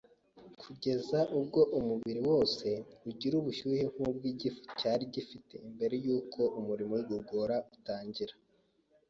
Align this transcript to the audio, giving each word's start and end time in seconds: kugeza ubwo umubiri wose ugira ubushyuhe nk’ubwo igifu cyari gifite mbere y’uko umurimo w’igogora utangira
kugeza 0.61 1.19
ubwo 1.37 1.61
umubiri 1.79 2.21
wose 2.29 2.67
ugira 3.09 3.35
ubushyuhe 3.37 3.81
nk’ubwo 3.93 4.25
igifu 4.33 4.61
cyari 4.79 5.03
gifite 5.13 5.55
mbere 5.73 5.95
y’uko 6.05 6.39
umurimo 6.59 6.91
w’igogora 6.95 7.57
utangira 7.77 8.35